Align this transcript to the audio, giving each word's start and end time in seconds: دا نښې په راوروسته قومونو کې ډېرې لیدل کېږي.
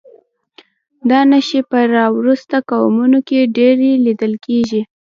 دا 1.09 1.19
نښې 1.31 1.59
په 1.69 1.79
راوروسته 1.93 2.57
قومونو 2.69 3.19
کې 3.27 3.39
ډېرې 3.57 3.91
لیدل 4.05 4.33
کېږي. 4.45 4.81